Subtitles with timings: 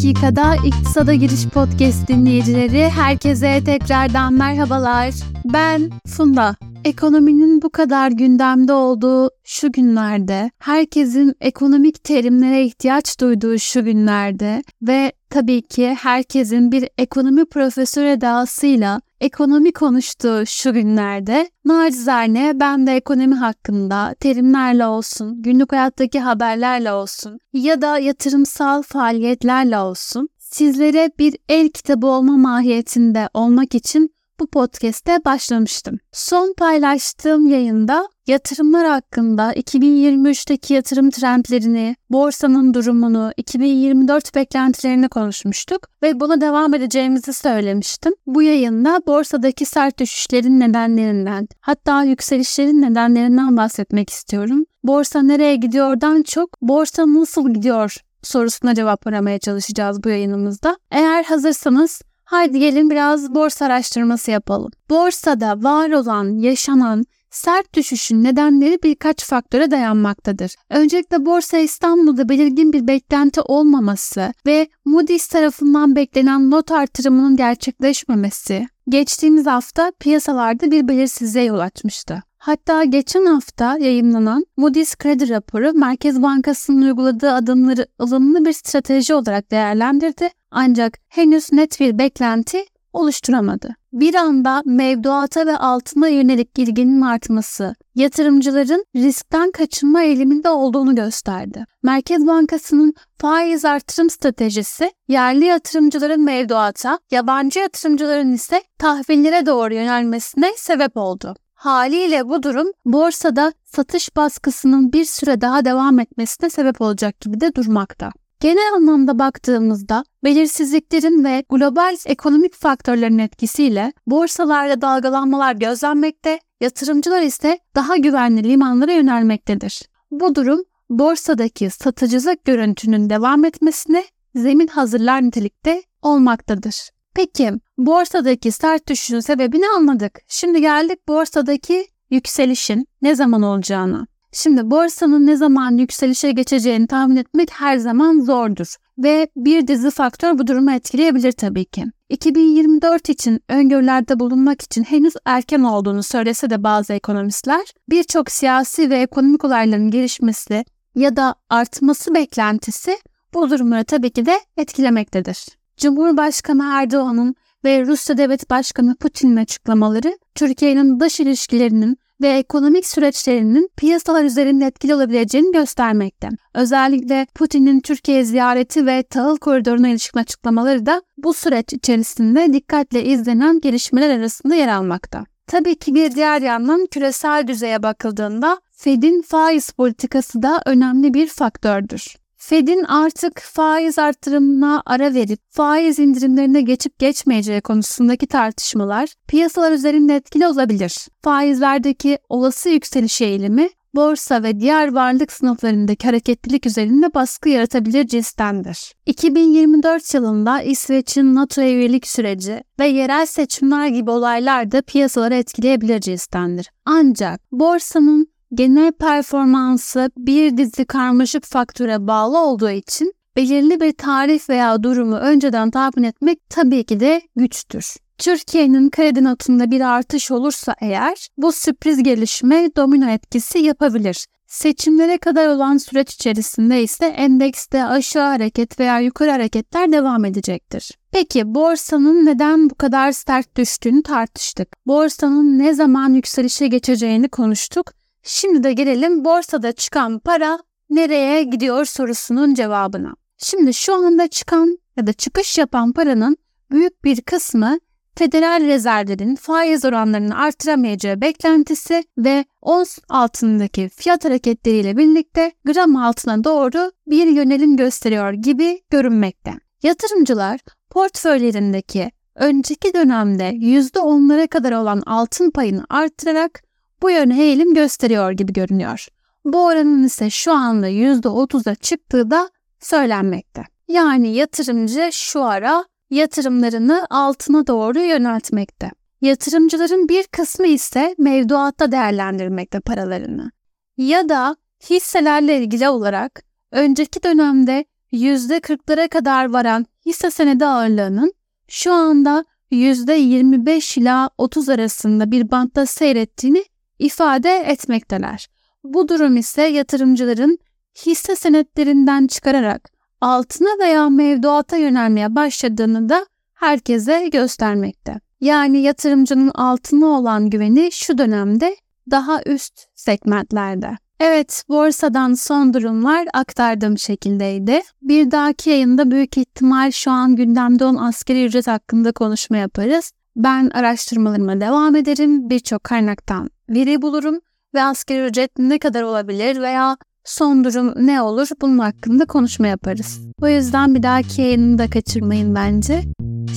[0.00, 5.14] 3 dakikada İktisada Giriş Podcast dinleyicileri herkese tekrardan merhabalar.
[5.44, 6.56] Ben Funda.
[6.84, 15.12] Ekonominin bu kadar gündemde olduğu şu günlerde, herkesin ekonomik terimlere ihtiyaç duyduğu şu günlerde ve
[15.30, 23.34] tabii ki herkesin bir ekonomi profesör edasıyla ekonomi konuştuğu şu günlerde nacizane ben de ekonomi
[23.34, 31.68] hakkında terimlerle olsun, günlük hayattaki haberlerle olsun ya da yatırımsal faaliyetlerle olsun sizlere bir el
[31.68, 35.98] kitabı olma mahiyetinde olmak için bu podcast'te başlamıştım.
[36.12, 46.40] Son paylaştığım yayında yatırımlar hakkında 2023'teki yatırım trendlerini, borsanın durumunu, 2024 beklentilerini konuşmuştuk ve buna
[46.40, 48.12] devam edeceğimizi söylemiştim.
[48.26, 54.64] Bu yayında borsadaki sert düşüşlerin nedenlerinden, hatta yükselişlerin nedenlerinden bahsetmek istiyorum.
[54.84, 60.76] Borsa nereye gidiyordan çok borsa nasıl gidiyor sorusuna cevap aramaya çalışacağız bu yayınımızda.
[60.90, 64.70] Eğer hazırsanız Haydi gelin biraz borsa araştırması yapalım.
[64.90, 70.54] Borsada var olan, yaşanan sert düşüşün nedenleri birkaç faktöre dayanmaktadır.
[70.70, 79.46] Öncelikle Borsa İstanbul'da belirgin bir beklenti olmaması ve Moody's tarafından beklenen not artırımının gerçekleşmemesi, geçtiğimiz
[79.46, 82.22] hafta piyasalarda bir belirsizliğe yol açmıştı.
[82.38, 89.50] Hatta geçen hafta yayınlanan Moody's kredi raporu Merkez Bankası'nın uyguladığı adımları ılımlı bir strateji olarak
[89.50, 93.68] değerlendirdi ancak henüz net bir beklenti oluşturamadı.
[93.92, 101.64] Bir anda mevduata ve altına yönelik ilginin artması, yatırımcıların riskten kaçınma eğiliminde olduğunu gösterdi.
[101.82, 110.96] Merkez Bankası'nın faiz artırım stratejisi yerli yatırımcıların mevduata, yabancı yatırımcıların ise tahvillere doğru yönelmesine sebep
[110.96, 111.34] oldu.
[111.54, 117.54] Haliyle bu durum borsada satış baskısının bir süre daha devam etmesine sebep olacak gibi de
[117.54, 118.10] durmakta.
[118.40, 127.96] Genel anlamda baktığımızda belirsizliklerin ve global ekonomik faktörlerin etkisiyle borsalarda dalgalanmalar gözlenmekte, yatırımcılar ise daha
[127.96, 129.82] güvenli limanlara yönelmektedir.
[130.10, 136.90] Bu durum borsadaki satıcılık görüntünün devam etmesine zemin hazırlar nitelikte olmaktadır.
[137.14, 140.20] Peki borsadaki sert düşüşün sebebini anladık.
[140.28, 144.06] Şimdi geldik borsadaki yükselişin ne zaman olacağına.
[144.32, 150.38] Şimdi borsanın ne zaman yükselişe geçeceğini tahmin etmek her zaman zordur ve bir dizi faktör
[150.38, 151.84] bu durumu etkileyebilir tabii ki.
[152.08, 158.98] 2024 için öngörülerde bulunmak için henüz erken olduğunu söylese de bazı ekonomistler, birçok siyasi ve
[158.98, 160.64] ekonomik olayların gelişmesi
[160.94, 162.98] ya da artması beklentisi
[163.34, 165.46] bu durumları tabii ki de etkilemektedir.
[165.76, 174.24] Cumhurbaşkanı Erdoğan'ın ve Rusya Devlet Başkanı Putin'in açıklamaları Türkiye'nin dış ilişkilerinin ve ekonomik süreçlerinin piyasalar
[174.24, 176.28] üzerinde etkili olabileceğini göstermekte.
[176.54, 183.60] Özellikle Putin'in Türkiye ziyareti ve tahıl koridoruna ilişkin açıklamaları da bu süreç içerisinde dikkatle izlenen
[183.60, 185.24] gelişmeler arasında yer almakta.
[185.46, 192.19] Tabii ki bir diğer yandan küresel düzeye bakıldığında Fed'in faiz politikası da önemli bir faktördür.
[192.42, 200.46] Fed'in artık faiz artırımına ara verip faiz indirimlerine geçip geçmeyeceği konusundaki tartışmalar piyasalar üzerinde etkili
[200.46, 201.08] olabilir.
[201.22, 208.94] Faizlerdeki olası yükseliş eğilimi borsa ve diğer varlık sınıflarındaki hareketlilik üzerinde baskı yaratabilir cinstendir.
[209.06, 216.70] 2024 yılında İsveç'in NATO'ya üyelik süreci ve yerel seçimler gibi olaylar da piyasaları etkileyebilir cinstendir.
[216.84, 224.82] Ancak borsanın genel performansı bir dizi karmaşık faktöre bağlı olduğu için belirli bir tarih veya
[224.82, 227.96] durumu önceden tahmin etmek tabii ki de güçtür.
[228.18, 234.26] Türkiye'nin kredi notunda bir artış olursa eğer bu sürpriz gelişme domino etkisi yapabilir.
[234.46, 240.90] Seçimlere kadar olan süreç içerisinde ise endekste aşağı hareket veya yukarı hareketler devam edecektir.
[241.12, 244.68] Peki borsanın neden bu kadar sert düştüğünü tartıştık.
[244.86, 250.58] Borsanın ne zaman yükselişe geçeceğini konuştuk Şimdi de gelelim borsada çıkan para
[250.90, 253.14] nereye gidiyor sorusunun cevabına.
[253.38, 256.36] Şimdi şu anda çıkan ya da çıkış yapan paranın
[256.70, 257.78] büyük bir kısmı
[258.18, 266.92] federal rezervlerin faiz oranlarını artıramayacağı beklentisi ve ons altındaki fiyat hareketleriyle birlikte gram altına doğru
[267.06, 269.52] bir yönelim gösteriyor gibi görünmekte.
[269.82, 276.62] Yatırımcılar portföylerindeki önceki dönemde %10'lara kadar olan altın payını artırarak
[277.02, 279.06] bu yöne eğilim gösteriyor gibi görünüyor.
[279.44, 282.50] Bu oranın ise şu anda %30'a çıktığı da
[282.80, 283.62] söylenmekte.
[283.88, 288.90] Yani yatırımcı şu ara yatırımlarını altına doğru yöneltmekte.
[289.20, 293.50] Yatırımcıların bir kısmı ise mevduatta değerlendirmekte paralarını.
[293.96, 294.56] Ya da
[294.90, 296.42] hisselerle ilgili olarak
[296.72, 301.32] önceki dönemde %40'lara kadar varan hisse senedi ağırlığının
[301.68, 306.64] şu anda %25 ila 30 arasında bir bantta seyrettiğini
[307.00, 308.48] ifade etmekteler.
[308.84, 310.58] Bu durum ise yatırımcıların
[311.06, 318.20] hisse senetlerinden çıkararak altına veya mevduata yönelmeye başladığını da herkese göstermekte.
[318.40, 321.76] Yani yatırımcının altına olan güveni şu dönemde
[322.10, 323.96] daha üst segmentlerde.
[324.20, 327.80] Evet, borsadan son durumlar aktardığım şekildeydi.
[328.02, 333.12] Bir dahaki yayında büyük ihtimal şu an gündemde olan askeri ücret hakkında konuşma yaparız.
[333.36, 335.50] Ben araştırmalarıma devam ederim.
[335.50, 337.40] Birçok kaynaktan veri bulurum
[337.74, 343.20] ve askeri ücret ne kadar olabilir veya son durum ne olur bunun hakkında konuşma yaparız.
[343.42, 346.02] O yüzden bir dahaki yayını da kaçırmayın bence.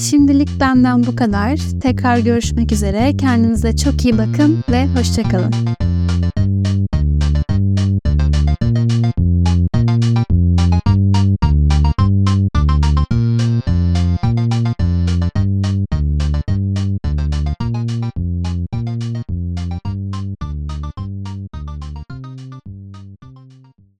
[0.09, 1.59] Şimdilik benden bu kadar.
[1.81, 3.17] Tekrar görüşmek üzere.
[3.17, 5.82] Kendinize çok iyi bakın ve hoşçakalın.